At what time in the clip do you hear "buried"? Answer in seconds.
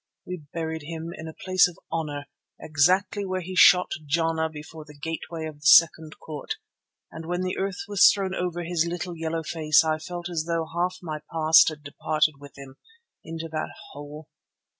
0.51-0.81